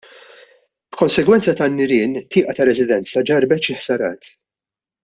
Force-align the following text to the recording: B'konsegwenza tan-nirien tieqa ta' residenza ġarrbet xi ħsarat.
B'konsegwenza 0.95 1.55
tan-nirien 1.61 2.17
tieqa 2.23 2.59
ta' 2.61 2.69
residenza 2.73 3.25
ġarrbet 3.33 3.71
xi 3.71 3.81
ħsarat. 3.83 4.35